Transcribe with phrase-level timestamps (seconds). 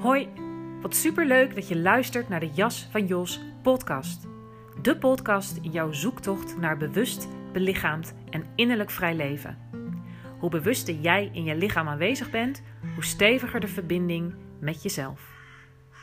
[0.00, 0.28] Hoi,
[0.80, 4.26] wat superleuk dat je luistert naar de Jas van Jos podcast.
[4.82, 9.58] De podcast in jouw zoektocht naar bewust, belichaamd en innerlijk vrij leven.
[10.38, 12.62] Hoe bewuster jij in je lichaam aanwezig bent,
[12.94, 15.28] hoe steviger de verbinding met jezelf.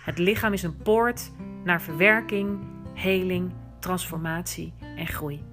[0.04, 1.32] Het lichaam is een poort
[1.64, 2.59] naar verwerking,
[2.93, 5.43] heling, transformatie en groei.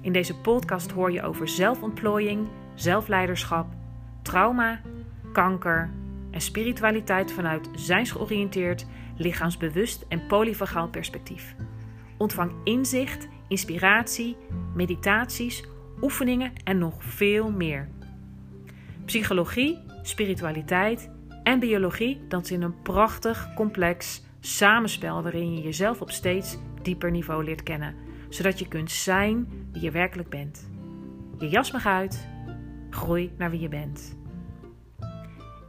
[0.00, 3.66] In deze podcast hoor je over zelfontplooiing, zelfleiderschap,
[4.22, 4.80] trauma,
[5.32, 5.90] kanker
[6.36, 8.86] en spiritualiteit vanuit zijnsgeoriënteerd,
[9.16, 11.54] lichaamsbewust en polyvagaal perspectief.
[12.16, 14.36] Ontvang inzicht, inspiratie,
[14.74, 15.64] meditaties,
[16.00, 17.88] oefeningen en nog veel meer.
[19.04, 21.10] Psychologie, spiritualiteit
[21.42, 27.44] en biologie dansen in een prachtig, complex samenspel waarin je jezelf op steeds dieper niveau
[27.44, 27.94] leert kennen,
[28.28, 30.70] zodat je kunt zijn wie je werkelijk bent.
[31.38, 32.28] Je jas mag uit,
[32.90, 34.16] groei naar wie je bent.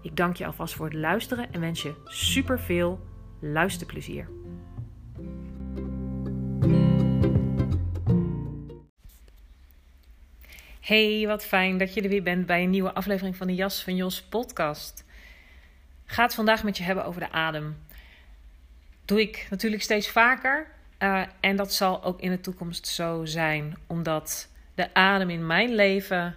[0.01, 2.99] Ik dank je alvast voor het luisteren en wens je super veel
[3.39, 4.29] luisterplezier.
[10.79, 13.83] Hey, wat fijn dat je er weer bent bij een nieuwe aflevering van de Jas
[13.83, 15.05] van Jos podcast.
[16.05, 17.77] Ga het vandaag met je hebben over de adem.
[19.05, 20.67] Doe ik natuurlijk steeds vaker
[20.99, 25.75] uh, en dat zal ook in de toekomst zo zijn, omdat de adem in mijn
[25.75, 26.35] leven,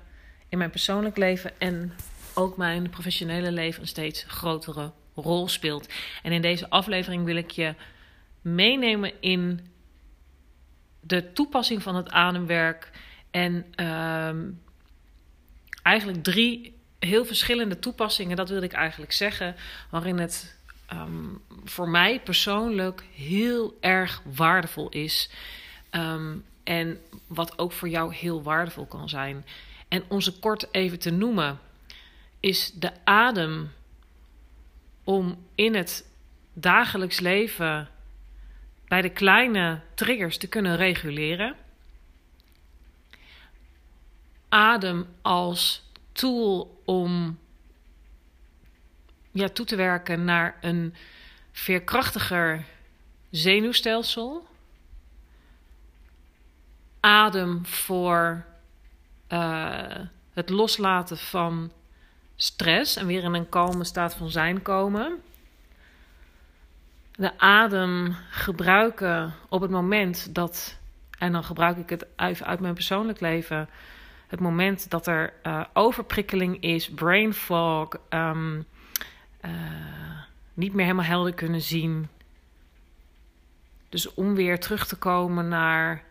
[0.49, 1.93] in mijn persoonlijk leven en
[2.35, 5.89] ook mijn professionele leven een steeds grotere rol speelt.
[6.23, 7.75] En in deze aflevering wil ik je
[8.41, 9.61] meenemen in
[11.01, 12.91] de toepassing van het ademwerk.
[13.31, 14.31] En uh,
[15.83, 19.57] eigenlijk drie heel verschillende toepassingen, dat wil ik eigenlijk zeggen,
[19.91, 20.59] waarin het
[20.93, 25.31] um, voor mij persoonlijk heel erg waardevol is.
[25.91, 29.45] Um, en wat ook voor jou heel waardevol kan zijn.
[29.89, 31.59] En om ze kort even te noemen
[32.41, 33.73] is de adem
[35.05, 36.09] om in het
[36.53, 37.89] dagelijks leven
[38.89, 41.57] bij de kleine triggers te kunnen reguleren.
[44.49, 47.39] Adem als tool om
[49.31, 50.95] ja, toe te werken naar een
[51.53, 52.65] veerkrachtiger
[53.31, 54.49] zenuwstelsel.
[57.01, 58.45] Adem voor
[59.29, 59.99] uh,
[60.33, 61.73] het loslaten van
[62.43, 65.23] stress en weer in een kalme staat van zijn komen.
[67.13, 70.79] De adem gebruiken op het moment dat,
[71.19, 73.69] en dan gebruik ik het uit mijn persoonlijk leven,
[74.27, 78.67] het moment dat er uh, overprikkeling is, brain fog, um,
[79.45, 79.51] uh,
[80.55, 82.09] niet meer helemaal helder kunnen zien.
[83.89, 86.03] Dus om weer terug te komen naar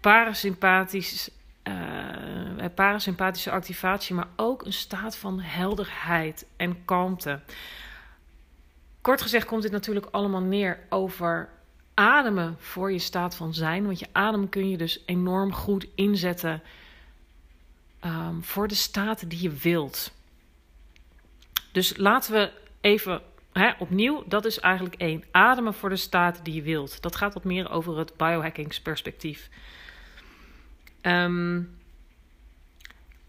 [0.00, 1.30] parasympathisch
[1.68, 7.40] uh, parasympathische activatie, maar ook een staat van helderheid en kalmte.
[9.00, 11.48] Kort gezegd komt dit natuurlijk allemaal neer over
[11.94, 13.86] ademen voor je staat van zijn.
[13.86, 16.62] Want je adem kun je dus enorm goed inzetten
[18.04, 20.12] um, voor de staat die je wilt.
[21.72, 23.22] Dus laten we even
[23.52, 25.24] hè, opnieuw, dat is eigenlijk één.
[25.30, 27.02] Ademen voor de staat die je wilt.
[27.02, 29.48] Dat gaat wat meer over het biohackingsperspectief.
[31.06, 31.78] Um,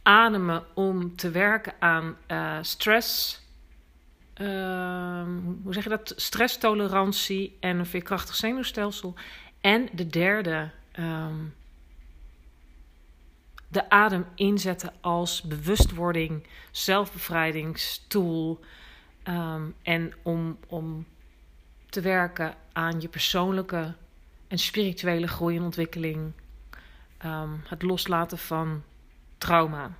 [0.03, 3.41] ademen om te werken aan uh, stress.
[4.41, 5.23] Uh,
[5.63, 6.13] hoe zeg je dat?
[6.15, 9.13] Stresstolerantie en een veerkrachtig zenuwstelsel.
[9.61, 10.69] En de derde,
[10.99, 11.53] um,
[13.67, 18.59] de adem inzetten als bewustwording, zelfbevrijdingstool.
[19.27, 21.05] Um, en om, om
[21.89, 23.93] te werken aan je persoonlijke
[24.47, 26.31] en spirituele groei en ontwikkeling.
[27.25, 28.83] Um, het loslaten van
[29.37, 29.91] trauma.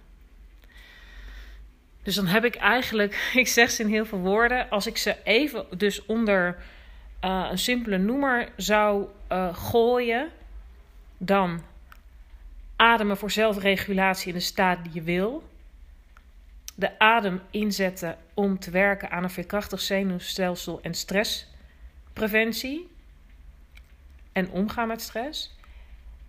[2.04, 5.24] Dus dan heb ik eigenlijk, ik zeg ze in heel veel woorden, als ik ze
[5.24, 6.58] even dus onder
[7.24, 10.30] uh, een simpele noemer zou uh, gooien,
[11.18, 11.62] dan
[12.76, 15.50] ademen voor zelfregulatie in de staat die je wil.
[16.76, 22.90] De adem inzetten om te werken aan een veerkrachtig zenuwstelsel en stresspreventie.
[24.32, 25.55] En omgaan met stress.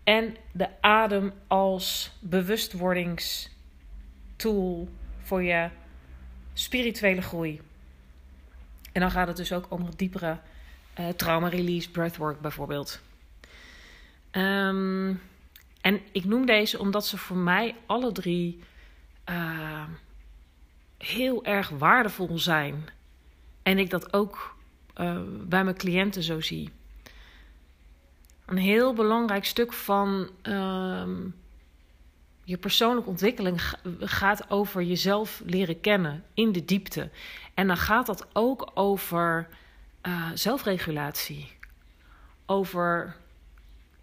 [0.07, 4.89] En de adem als bewustwordingstool
[5.23, 5.69] voor je
[6.53, 7.61] spirituele groei.
[8.93, 10.39] En dan gaat het dus ook om nog diepere
[10.99, 13.01] uh, trauma-release breathwork bijvoorbeeld.
[14.33, 15.21] Um,
[15.81, 18.63] en ik noem deze omdat ze voor mij alle drie
[19.31, 19.85] uh,
[20.99, 22.89] heel erg waardevol zijn.
[23.63, 24.57] En ik dat ook
[24.97, 26.71] uh, bij mijn cliënten zo zie
[28.47, 31.35] een heel belangrijk stuk van, um,
[32.45, 33.61] je persoonlijke ontwikkeling
[34.01, 37.11] gaat over jezelf leren kennen in de diepte.
[37.55, 39.49] En dan gaat dat ook over
[40.03, 41.53] uh, zelfregulatie.
[42.47, 43.17] Over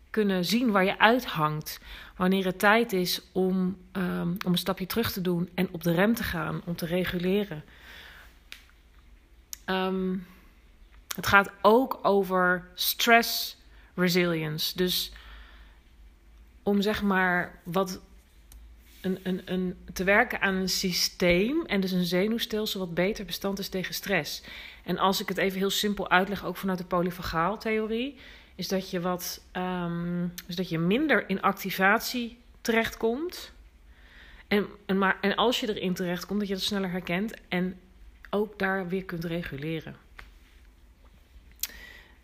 [0.09, 1.79] kunnen zien waar je uithangt.
[2.15, 5.93] Wanneer het tijd is om, um, om een stapje terug te doen en op de
[5.93, 7.63] rem te gaan, om te reguleren.
[9.65, 10.27] Um,
[11.15, 13.57] het gaat ook over stress
[13.95, 14.77] resilience.
[14.77, 15.11] Dus
[16.63, 18.01] om zeg maar wat
[19.01, 23.59] een, een, een, te werken aan een systeem en dus een zenuwstelsel wat beter bestand
[23.59, 24.43] is tegen stress.
[24.83, 28.15] En als ik het even heel simpel uitleg, ook vanuit de polyfagaaltheorie,
[28.55, 33.51] is dat je wat, um, is dat je minder in activatie terechtkomt.
[34.47, 37.79] En, en, maar, en als je erin terechtkomt, dat je dat sneller herkent en
[38.29, 39.95] ook daar weer kunt reguleren.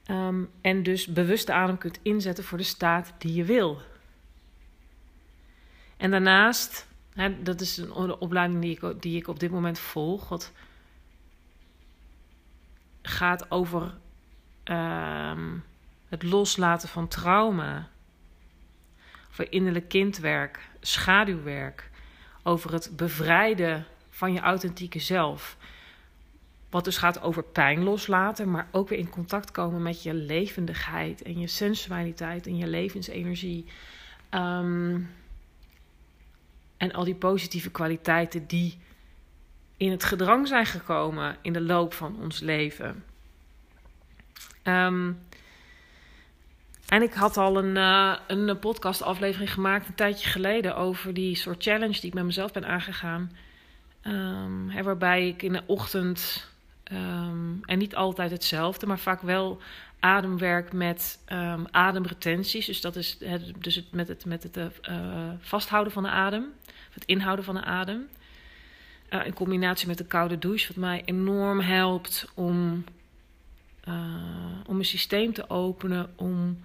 [0.10, 3.82] Um, en dus bewuste adem kunt inzetten voor de staat die je wil.
[5.98, 10.30] En daarnaast, hè, dat is een opleiding die ik, die ik op dit moment volg,
[10.30, 10.52] wat
[13.02, 13.94] gaat over
[14.64, 15.64] um,
[16.10, 17.90] het loslaten van trauma,
[19.30, 21.90] over innerlijk kindwerk, schaduwwerk,
[22.44, 25.58] over het bevrijden van je authentieke zelf.
[26.70, 31.22] Wat dus gaat over pijn loslaten, maar ook weer in contact komen met je levendigheid
[31.22, 33.66] en je sensualiteit en je levensenergie.
[34.32, 35.10] Um,
[36.78, 38.78] en al die positieve kwaliteiten die
[39.78, 43.04] in het gedrang zijn gekomen in de loop van ons leven.
[44.64, 45.20] Um,
[46.88, 51.64] en ik had al een, uh, een podcastaflevering gemaakt een tijdje geleden over die soort
[51.64, 53.32] challenge die ik met mezelf ben aangegaan.
[54.04, 56.48] Um, waarbij ik in de ochtend,
[56.92, 59.62] um, en niet altijd hetzelfde, maar vaak wel
[60.00, 62.66] ademwerk met um, ademretenties.
[62.66, 64.66] Dus dat is het, dus het, met het, met het uh,
[65.40, 66.46] vasthouden van de adem,
[66.92, 68.08] het inhouden van de adem.
[69.10, 72.84] Uh, in combinatie met de koude douche, wat mij enorm helpt om,
[74.66, 76.60] om mijn systeem te openen, om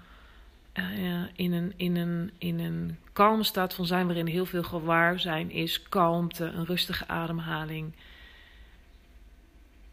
[0.74, 5.50] uh, in, een, in, een, in een kalme staat van zijn, waarin heel veel gewaarzijn
[5.50, 7.92] is, kalmte, een rustige ademhaling.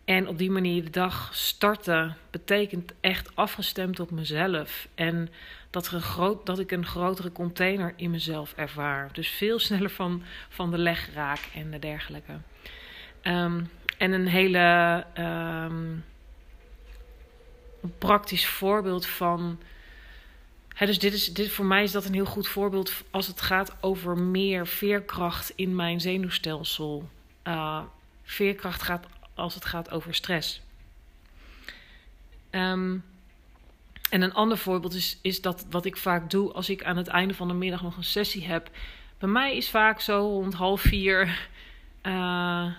[0.06, 4.88] En op die manier de dag starten betekent echt afgestemd op mezelf.
[4.96, 5.30] En
[5.70, 9.10] dat, er een groot, dat ik een grotere container in mezelf ervaar.
[9.14, 12.34] Dus veel sneller van, van de leg raak en dergelijke.
[13.24, 16.06] Um, en een hele um,
[17.98, 19.60] praktisch voorbeeld van
[20.86, 23.76] dus dit is, dit, voor mij is dat een heel goed voorbeeld als het gaat
[23.82, 27.10] over meer veerkracht in mijn zenuwstelsel.
[27.48, 27.82] Uh,
[28.24, 29.08] veerkracht gaat
[29.42, 30.62] als het gaat over stress.
[32.52, 33.04] Um,
[34.10, 37.08] en een ander voorbeeld is, is dat wat ik vaak doe als ik aan het
[37.08, 38.70] einde van de middag nog een sessie heb.
[39.18, 41.50] Bij mij is vaak zo rond half vier.
[42.04, 42.72] Uh,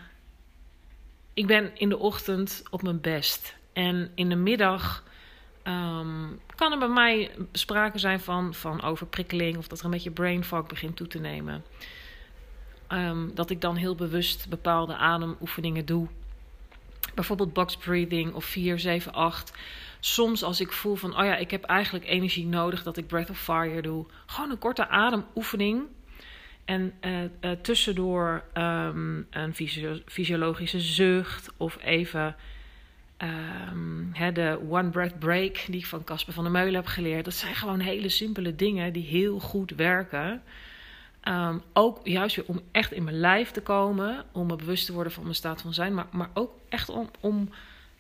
[1.35, 3.55] ik ben in de ochtend op mijn best.
[3.73, 5.03] En in de middag
[5.67, 10.11] Um, kan er bij mij sprake zijn van, van overprikkeling of dat er een beetje
[10.11, 11.65] brain fog begint toe te nemen.
[12.89, 16.07] Um, dat ik dan heel bewust bepaalde ademoefeningen doe.
[17.15, 19.53] Bijvoorbeeld box breathing of 4, 7, 8.
[20.01, 23.31] Soms als ik voel van, oh ja, ik heb eigenlijk energie nodig dat ik breath
[23.31, 24.07] of fire doe.
[24.27, 25.83] Gewoon een korte ademoefening.
[26.65, 29.55] En uh, uh, tussendoor um, een
[30.07, 32.37] fysiologische zucht of even
[33.23, 37.25] Um, de One Breath Break, die ik van Casper van der Meulen heb geleerd.
[37.25, 40.43] Dat zijn gewoon hele simpele dingen die heel goed werken.
[41.29, 44.25] Um, ook juist weer om echt in mijn lijf te komen.
[44.33, 45.95] Om me bewust te worden van mijn staat van zijn.
[45.95, 47.49] Maar, maar ook echt om, om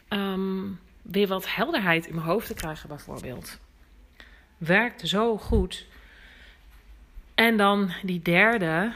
[0.09, 3.61] um, weer wat helderheid in mijn hoofd te krijgen, bijvoorbeeld.
[4.59, 5.87] Werkt zo goed.
[7.35, 8.93] En dan die derde,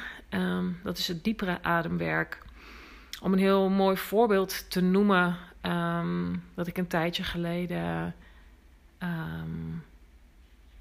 [0.83, 2.43] dat is het diepere ademwerk.
[3.23, 5.37] Om een heel mooi voorbeeld te noemen
[6.55, 8.15] dat ik een tijdje geleden.
[9.03, 9.85] Um,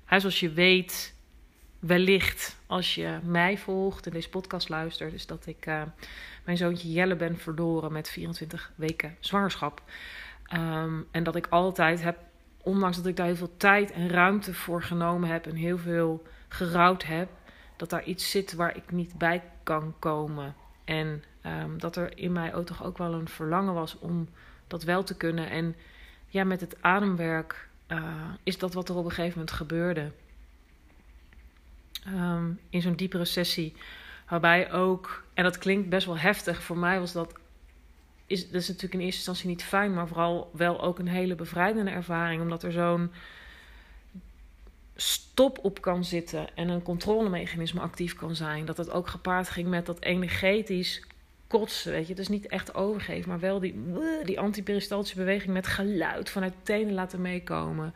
[0.07, 1.14] zoals je weet,
[1.85, 5.81] wellicht als je mij volgt en deze podcast luistert, is dat ik uh,
[6.43, 9.81] mijn zoontje Jelle ben verloren met 24 weken zwangerschap.
[10.53, 12.17] Um, en dat ik altijd heb,
[12.61, 16.23] ondanks dat ik daar heel veel tijd en ruimte voor genomen heb en heel veel
[16.47, 17.29] gerouwd heb,
[17.75, 20.55] dat daar iets zit waar ik niet bij kan komen.
[20.83, 24.29] En um, dat er in mij ook toch ook wel een verlangen was om
[24.67, 25.49] dat wel te kunnen.
[25.49, 25.75] En
[26.27, 28.03] ja, met het ademwerk uh,
[28.43, 30.11] is dat wat er op een gegeven moment gebeurde.
[32.07, 33.73] Um, in zo'n diepere sessie.
[34.29, 37.33] Waarbij ook, en dat klinkt best wel heftig, voor mij was dat,
[38.25, 41.35] is, dat is natuurlijk in eerste instantie niet fijn, maar vooral wel ook een hele
[41.35, 42.41] bevrijdende ervaring.
[42.41, 43.11] Omdat er zo'n
[44.95, 48.65] stop op kan zitten en een controlemechanisme actief kan zijn.
[48.65, 51.03] Dat het ook gepaard ging met dat energetisch
[51.47, 52.15] kotsen, weet je.
[52.15, 53.83] Dus niet echt overgeven, maar wel die,
[54.23, 57.93] die antiperistaltische beweging met geluid vanuit tenen laten meekomen.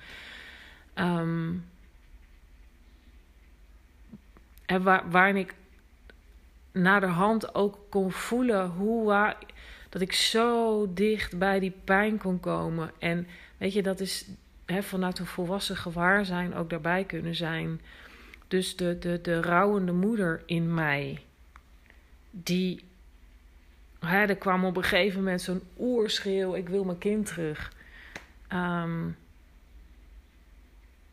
[0.96, 1.66] Um,
[4.70, 5.54] en waar, waarin ik
[6.72, 9.38] naderhand ook kon voelen hoe waar,
[9.90, 12.92] dat ik zo dicht bij die pijn kon komen.
[13.00, 14.30] En weet je, dat is
[14.66, 17.82] hè, vanuit een volwassen gewaarzijn ook daarbij kunnen zijn.
[18.48, 21.20] Dus de, de, de rouwende moeder in mij,
[22.32, 22.84] die.
[24.00, 27.74] Hè, er kwam op een gegeven moment zo'n oerschreeuw: Ik wil mijn kind terug.
[28.54, 29.16] Um,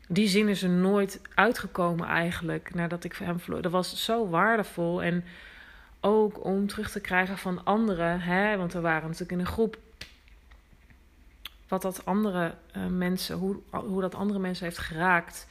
[0.07, 3.61] die zin is er nooit uitgekomen eigenlijk nadat ik hem verloor.
[3.61, 5.03] Dat was zo waardevol.
[5.03, 5.23] En
[5.99, 9.77] ook om terug te krijgen van anderen, hè, want we waren natuurlijk in een groep.
[11.67, 15.47] Wat dat andere uh, mensen, hoe, hoe dat andere mensen heeft geraakt.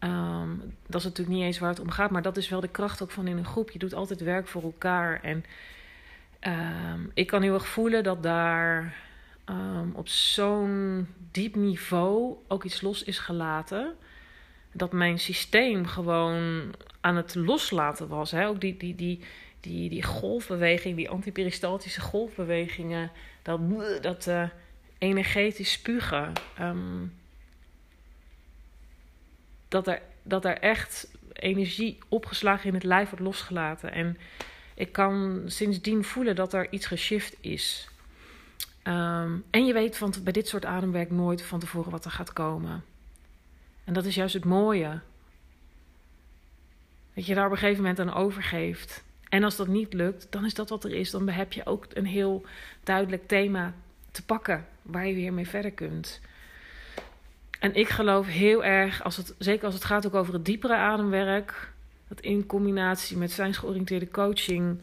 [0.00, 2.68] Um, dat is natuurlijk niet eens waar het om gaat, maar dat is wel de
[2.68, 3.70] kracht ook van in een groep.
[3.70, 5.20] Je doet altijd werk voor elkaar.
[5.22, 5.44] En
[6.40, 8.94] um, ik kan heel erg voelen dat daar
[9.50, 13.94] um, op zo'n diep niveau ook iets los is gelaten.
[14.72, 18.30] Dat mijn systeem gewoon aan het loslaten was.
[18.30, 18.46] Hè?
[18.46, 19.20] Ook die, die, die,
[19.60, 23.10] die, die golfbeweging, die antiperistaltische golfbewegingen.
[23.42, 23.60] Dat,
[24.02, 24.48] dat uh,
[24.98, 26.32] energetisch spugen.
[26.60, 27.14] Um,
[29.68, 33.92] dat, er, dat er echt energie opgeslagen in het lijf wordt losgelaten.
[33.92, 34.18] En
[34.74, 37.88] ik kan sindsdien voelen dat er iets geshift is.
[38.86, 42.32] Um, en je weet van, bij dit soort ademwerk nooit van tevoren wat er gaat
[42.32, 42.84] komen.
[43.84, 45.00] En dat is juist het mooie.
[47.14, 49.04] Dat je daar op een gegeven moment aan overgeeft.
[49.28, 51.10] En als dat niet lukt, dan is dat wat er is.
[51.10, 52.44] Dan heb je ook een heel
[52.84, 53.74] duidelijk thema
[54.10, 56.20] te pakken waar je weer mee verder kunt.
[57.60, 60.76] En ik geloof heel erg, als het, zeker als het gaat ook over het diepere
[60.76, 61.72] ademwerk,
[62.08, 64.80] dat in combinatie met zijnsgeoriënteerde coaching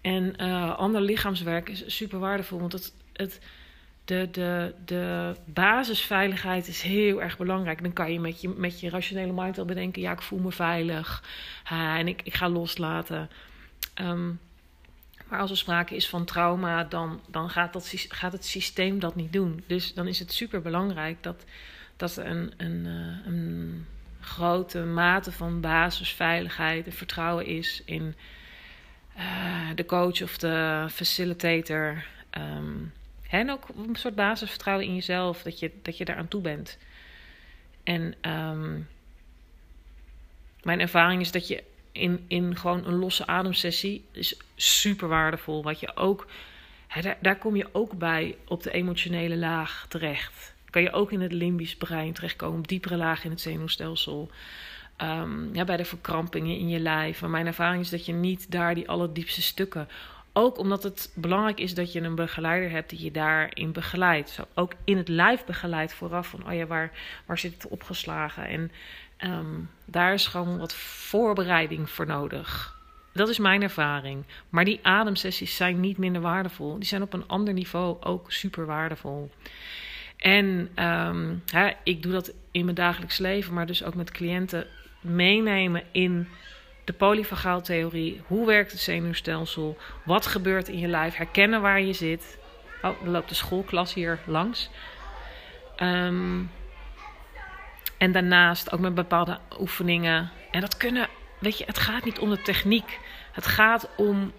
[0.00, 2.60] en uh, ander lichaamswerk is super waardevol.
[2.60, 3.40] Want het, het,
[4.04, 7.82] de, de, de basisveiligheid is heel erg belangrijk.
[7.82, 10.52] Dan kan je met je, met je rationele mind wel bedenken: ja, ik voel me
[10.52, 11.24] veilig
[11.68, 13.30] en ik, ik ga loslaten.
[14.00, 14.40] Um,
[15.32, 19.14] maar als er sprake is van trauma, dan, dan gaat, dat, gaat het systeem dat
[19.14, 19.64] niet doen.
[19.66, 21.44] Dus dan is het super belangrijk dat,
[21.96, 23.86] dat er een, een, eh, een
[24.20, 28.14] grote mate van basisveiligheid en vertrouwen is in
[29.16, 32.04] uh, de coach of de facilitator.
[32.38, 32.92] Um,
[33.38, 36.78] en ook een soort basisvertrouwen in jezelf, dat je, dat je daaraan toe bent.
[37.82, 38.88] En um,
[40.62, 41.62] mijn ervaring is dat je
[41.92, 45.62] in, in gewoon een losse ademsessie is super waardevol.
[45.62, 46.26] Wat je ook,
[46.86, 50.54] hè, daar, daar kom je ook bij op de emotionele laag terecht.
[50.70, 54.30] Kan je ook in het limbisch brein terechtkomen, op diepere laag in het zenuwstelsel.
[55.02, 57.20] Um, ja, bij de verkrampingen in je lijf.
[57.20, 59.88] Maar mijn ervaring is dat je niet daar die allerdiepste stukken
[60.32, 64.30] ook omdat het belangrijk is dat je een begeleider hebt die je daarin begeleidt.
[64.30, 66.92] Zo ook in het lijf begeleidt vooraf van, oh ja, waar,
[67.26, 68.46] waar zit het opgeslagen?
[68.46, 68.72] En
[69.30, 72.80] um, daar is gewoon wat voorbereiding voor nodig.
[73.12, 74.24] Dat is mijn ervaring.
[74.48, 76.78] Maar die ademsessies zijn niet minder waardevol.
[76.78, 79.30] Die zijn op een ander niveau ook super waardevol.
[80.16, 84.66] En um, hè, ik doe dat in mijn dagelijks leven, maar dus ook met cliënten
[85.00, 86.28] meenemen in
[86.84, 88.22] de polyvagaaltheorie.
[88.26, 89.76] Hoe werkt het zenuwstelsel?
[90.04, 91.14] Wat gebeurt in je lijf?
[91.14, 92.38] Herkennen waar je zit.
[92.82, 94.70] Oh, er loopt de schoolklas hier langs.
[95.82, 96.50] Um,
[97.98, 100.30] en daarnaast ook met bepaalde oefeningen.
[100.50, 101.08] En dat kunnen,
[101.38, 102.98] weet je, het gaat niet om de techniek.
[103.32, 104.32] Het gaat om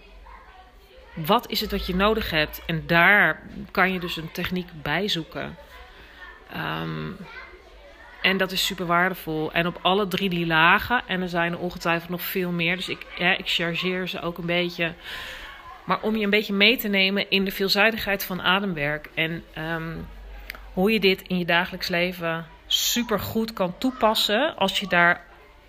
[1.14, 2.62] wat is het wat je nodig hebt.
[2.66, 5.56] En daar kan je dus een techniek bij zoeken.
[6.56, 7.16] Um,
[8.24, 9.52] en dat is super waardevol.
[9.52, 12.76] En op alle drie die lagen, en er zijn er ongetwijfeld nog veel meer.
[12.76, 14.92] Dus ik, ja, ik chargeer ze ook een beetje.
[15.84, 19.10] Maar om je een beetje mee te nemen in de veelzijdigheid van ademwerk.
[19.14, 20.06] En um,
[20.72, 24.56] hoe je dit in je dagelijks leven super goed kan toepassen.
[24.56, 25.24] Als je daar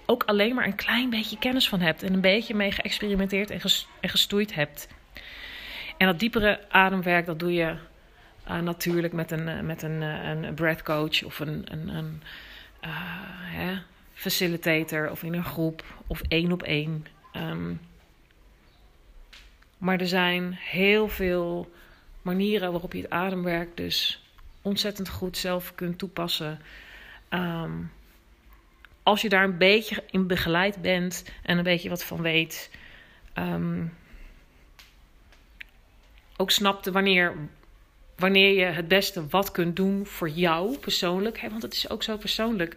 [0.06, 2.04] ook alleen maar een klein beetje kennis van hebt.
[2.04, 3.60] En een beetje mee geëxperimenteerd en,
[4.02, 4.88] en gestoeid hebt.
[5.98, 7.76] En dat diepere ademwerk, dat doe je
[8.48, 12.22] uh, natuurlijk met een, uh, met een, uh, een breath coach of een, een, een
[12.80, 13.78] hè,
[14.14, 17.06] facilitator of in een groep of één op één.
[17.36, 17.80] Um,
[19.78, 21.72] maar er zijn heel veel
[22.22, 24.24] manieren waarop je het ademwerk dus
[24.62, 26.60] ontzettend goed zelf kunt toepassen.
[27.30, 27.92] Um,
[29.04, 32.72] als je daar een beetje in begeleid bent en een beetje wat van weet.
[33.34, 33.94] Um,
[36.38, 37.36] ook snapte wanneer
[38.16, 41.42] wanneer je het beste wat kunt doen voor jou persoonlijk.
[41.50, 42.76] Want het is ook zo persoonlijk.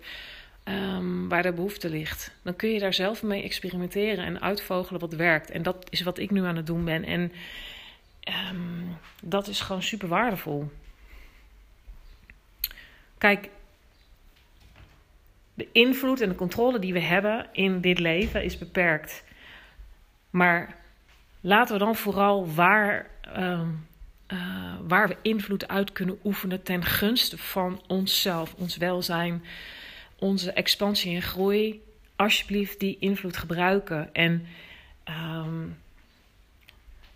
[0.65, 2.33] ehm, waar de behoefte ligt.
[2.43, 5.51] Dan kun je daar zelf mee experimenteren en uitvogelen wat werkt.
[5.51, 7.05] En dat is wat ik nu aan het doen ben.
[7.05, 7.33] En
[8.21, 8.57] ehm,
[9.23, 10.71] dat is gewoon super waardevol.
[13.19, 13.49] Kijk,
[15.55, 19.25] de invloed en de controle die we hebben in dit leven is beperkt.
[20.31, 20.77] Maar
[21.41, 23.69] laten we dan vooral waar, ehm,
[24.29, 29.45] eh, waar we invloed uit kunnen oefenen ten gunste van onszelf, ons welzijn,
[30.19, 31.83] onze expansie en groei,
[32.17, 34.15] alsjeblieft die invloed gebruiken.
[34.15, 34.47] En
[35.09, 35.79] um,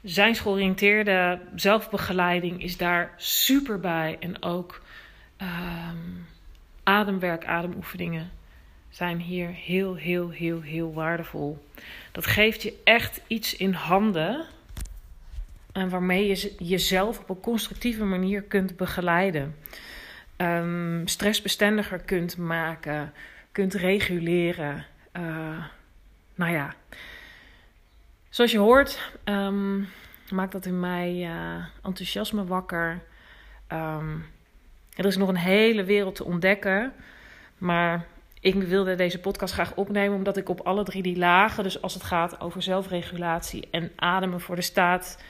[0.03, 4.17] zijnsgeoriënteerde zelfbegeleiding is daar super bij.
[4.21, 4.83] En ook
[5.43, 6.27] um,
[6.83, 8.31] ademwerk, ademoefeningen
[8.91, 11.67] zijn hier heel, heel, heel, heel waardevol.
[12.13, 14.47] Dat geeft je echt iets in handen.
[15.73, 19.57] En waarmee je jezelf op een constructieve manier kunt begeleiden.
[20.37, 23.13] Um, stressbestendiger kunt maken,
[23.53, 24.87] kunt reguleren.
[25.17, 25.65] Uh,
[26.35, 26.75] nou ja,
[28.29, 29.89] zoals je hoort, um,
[30.31, 33.03] maakt dat in mij uh, enthousiasme wakker.
[33.73, 34.25] Um,
[34.97, 36.93] er is nog een hele wereld te ontdekken.
[37.59, 38.07] Maar
[38.41, 41.95] ik wilde deze podcast graag opnemen omdat ik op alle drie die lagen, dus als
[41.95, 45.23] het gaat over zelfregulatie en ademen voor de staat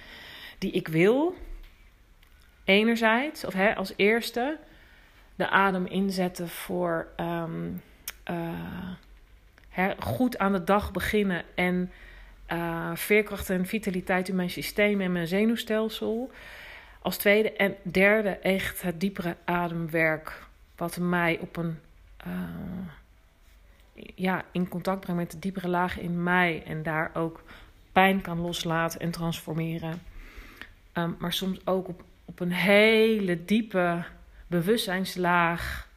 [0.62, 1.34] die ik wil,
[2.64, 4.58] enerzijds, of hè, als eerste,
[5.34, 7.82] de adem inzetten voor um,
[8.30, 11.90] uh, goed aan de dag beginnen en
[12.52, 16.30] uh, veerkracht en vitaliteit in mijn systeem en mijn zenuwstelsel.
[17.00, 20.42] Als tweede en derde echt het diepere ademwerk,
[20.76, 21.78] wat mij op een
[22.26, 22.32] uh,
[24.14, 27.42] ja, in contact brengt met de diepere lagen in mij en daar ook
[27.92, 30.11] pijn kan loslaten en transformeren.
[30.94, 34.04] Um, maar soms ook op, op een hele diepe
[34.46, 35.88] bewustzijnslaag.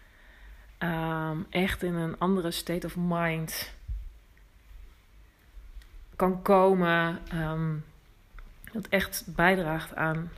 [0.79, 3.73] Um, echt in een andere state of mind
[6.15, 7.19] kan komen.
[7.33, 7.85] Um,
[8.71, 10.31] dat echt bijdraagt aan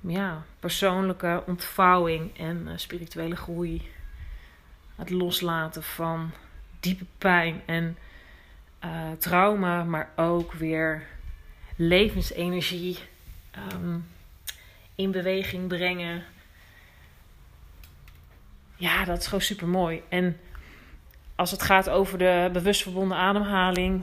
[0.00, 3.88] ja, persoonlijke ontvouwing en uh, spirituele groei.
[4.96, 6.30] Het loslaten van
[6.80, 7.96] diepe pijn en
[8.84, 11.06] uh, trauma, maar ook weer
[11.80, 12.98] levensenergie
[13.72, 14.08] um,
[14.94, 16.24] in beweging brengen.
[18.76, 20.02] Ja, dat is gewoon super mooi.
[20.08, 20.40] En
[21.34, 24.02] als het gaat over de bewust verbonden ademhaling.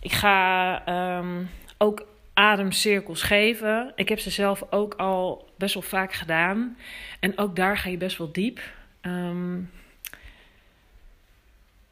[0.00, 3.92] Ik ga um, ook ademcirkels geven.
[3.94, 6.76] Ik heb ze zelf ook al best wel vaak gedaan.
[7.20, 8.60] En ook daar ga je best wel diep.
[9.02, 9.70] Um,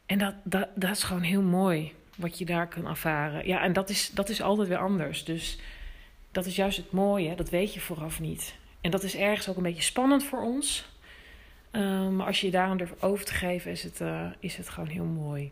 [0.05, 3.47] en dat, dat, dat is gewoon heel mooi wat je daar kan ervaren.
[3.47, 5.23] Ja, en dat is, dat is altijd weer anders.
[5.23, 5.59] Dus
[6.31, 8.55] dat is juist het mooie, dat weet je vooraf niet.
[8.81, 10.89] En dat is ergens ook een beetje spannend voor ons.
[11.71, 14.69] Um, maar als je je daaraan durft over te geven, is het, uh, is het
[14.69, 15.51] gewoon heel mooi.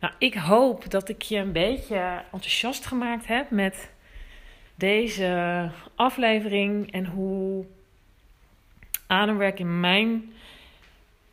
[0.00, 3.90] Nou, ik hoop dat ik je een beetje enthousiast gemaakt heb met
[4.74, 7.64] deze aflevering en hoe
[9.06, 10.32] ademwerk in mijn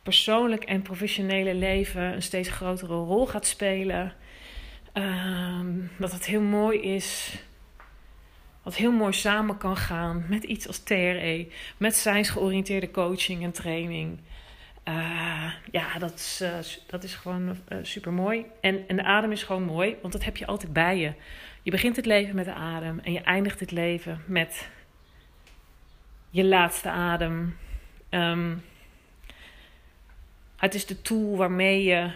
[0.02, 4.12] persoonlijk en professionele leven een steeds grotere rol gaat spelen.
[4.98, 7.38] Um, dat het heel mooi is.
[8.62, 11.48] Wat heel mooi samen kan gaan met iets als TRE.
[11.76, 14.18] Met science georiënteerde coaching en training.
[14.88, 18.44] Uh, ja, dat is, uh, dat is gewoon eh, super mooi.
[18.60, 21.12] En, en de adem is gewoon mooi, want dat heb je altijd bij je.
[21.62, 24.68] Je begint het leven met de adem en je eindigt het leven met
[26.30, 27.56] je laatste adem.
[28.10, 28.62] Um,
[30.56, 32.10] het is de tool waarmee je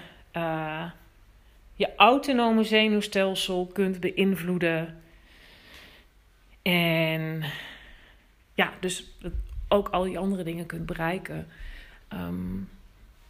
[1.83, 5.03] je autonome zenuwstelsel kunt beïnvloeden.
[6.63, 7.43] En
[8.55, 9.11] ja, dus
[9.69, 11.49] ook al die andere dingen kunt bereiken.
[12.13, 12.69] Um,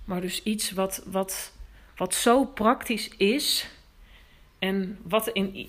[0.04, 1.52] maar dus iets wat, wat,
[1.96, 3.68] wat zo praktisch is.
[4.58, 5.68] En wat in,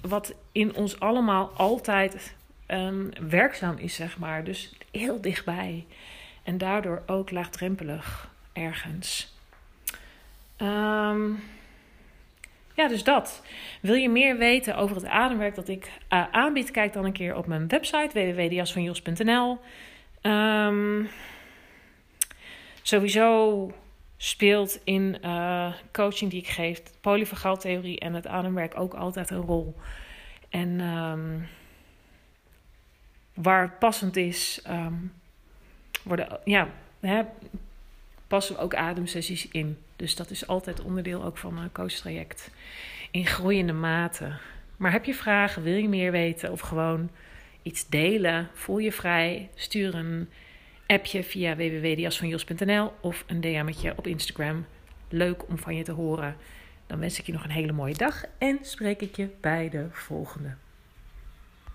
[0.00, 2.34] wat in ons allemaal altijd
[2.66, 4.44] um, werkzaam is, zeg maar.
[4.44, 5.86] Dus heel dichtbij.
[6.42, 9.34] En daardoor ook laagdrempelig ergens.
[10.58, 11.42] Um,
[12.76, 13.42] ja, dus dat.
[13.80, 16.70] Wil je meer weten over het ademwerk dat ik uh, aanbied?
[16.70, 19.50] Kijk dan een keer op mijn website www.diasvanjos.nl.
[19.50, 19.58] Um,
[20.32, 21.04] ehm,
[22.82, 23.70] sowieso
[24.16, 29.74] speelt in uh, coaching die ik geef, polyvagaaltheorie en het ademwerk ook altijd een rol.
[30.48, 31.48] En um,
[33.34, 35.12] waar het passend is, um,
[36.02, 36.68] worden, ja,
[37.00, 37.22] hè,
[38.26, 39.78] passen we ook ademsessies in.
[39.96, 42.50] Dus dat is altijd onderdeel ook van een coachtraject.
[43.10, 44.32] In groeiende mate.
[44.76, 47.10] Maar heb je vragen, wil je meer weten of gewoon
[47.62, 48.48] iets delen?
[48.52, 50.28] Voel je vrij, stuur een
[50.86, 54.66] appje via www.jasvanjos.nl of een DM'tje op Instagram.
[55.08, 56.36] Leuk om van je te horen.
[56.86, 59.86] Dan wens ik je nog een hele mooie dag en spreek ik je bij de
[59.90, 60.65] volgende.